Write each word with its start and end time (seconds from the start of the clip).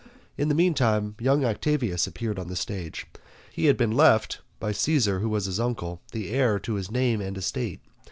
In 0.35 0.47
the 0.49 0.55
meantime 0.55 1.13
young 1.19 1.45
Octavius 1.45 2.07
appeared 2.07 2.39
on 2.39 2.47
the 2.47 2.55
stage; 2.55 3.05
he 3.51 3.65
had 3.65 3.77
been 3.77 3.91
left 3.91 4.41
by 4.59 4.71
Caesar, 4.71 5.19
who 5.19 5.29
was 5.29 5.45
his 5.45 5.59
uncle, 5.59 6.01
the 6.11 6.31
heir 6.31 6.57
to 6.61 6.73
his 6.73 6.89
name 6.89 7.21
and 7.21 7.37
estate. 7.37 7.81